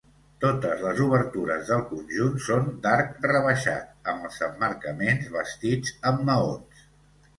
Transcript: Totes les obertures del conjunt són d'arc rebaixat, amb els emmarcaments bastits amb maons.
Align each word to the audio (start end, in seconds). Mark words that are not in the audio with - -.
Totes 0.43 0.79
les 0.85 1.01
obertures 1.07 1.67
del 1.73 1.83
conjunt 1.91 2.39
són 2.47 2.65
d'arc 2.85 3.27
rebaixat, 3.33 3.93
amb 4.15 4.27
els 4.31 4.41
emmarcaments 4.49 5.33
bastits 5.37 5.95
amb 6.13 6.25
maons. 6.31 6.83